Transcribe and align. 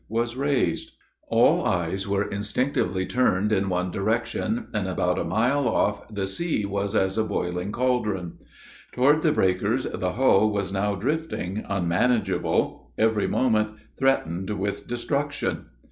was 0.09 0.35
raised. 0.35 0.93
All 1.27 1.63
eyes 1.63 2.07
were 2.07 2.27
instinctively 2.27 3.05
turned 3.05 3.51
in 3.51 3.69
one 3.69 3.91
direction; 3.91 4.65
and, 4.73 4.87
about 4.87 5.19
a 5.19 5.23
mile 5.23 5.67
off, 5.67 6.07
the 6.11 6.25
sea 6.25 6.65
was 6.65 6.95
as 6.95 7.19
a 7.19 7.23
boiling 7.23 7.71
caldron. 7.71 8.39
Toward 8.93 9.21
the 9.21 9.31
breakers 9.31 9.83
the 9.83 10.13
hull 10.13 10.49
was 10.49 10.73
now 10.73 10.95
drifting, 10.95 11.63
unmanageable, 11.69 12.89
every 12.97 13.27
moment 13.27 13.73
threatened 13.95 14.49
with 14.49 14.87
destruction. 14.87 15.67